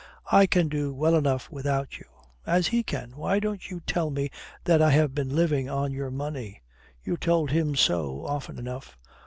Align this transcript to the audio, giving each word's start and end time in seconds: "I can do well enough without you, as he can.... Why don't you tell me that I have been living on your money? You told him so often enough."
"I 0.31 0.47
can 0.47 0.67
do 0.67 0.91
well 0.95 1.15
enough 1.15 1.51
without 1.51 1.99
you, 1.99 2.05
as 2.47 2.65
he 2.69 2.81
can.... 2.81 3.11
Why 3.15 3.39
don't 3.39 3.69
you 3.69 3.81
tell 3.81 4.09
me 4.09 4.31
that 4.63 4.81
I 4.81 4.89
have 4.89 5.13
been 5.13 5.35
living 5.35 5.69
on 5.69 5.91
your 5.93 6.09
money? 6.09 6.63
You 7.03 7.17
told 7.17 7.51
him 7.51 7.75
so 7.75 8.25
often 8.25 8.57
enough." 8.57 8.97